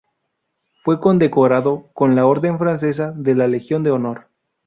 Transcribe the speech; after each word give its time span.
Fue 0.83 0.99
condecorado 0.99 1.91
con 1.93 2.15
la 2.15 2.25
orden 2.25 2.57
francesa 2.57 3.13
de 3.15 3.35
la 3.35 3.47
Legión 3.47 3.83
de 3.83 3.91
honor. 3.91 4.29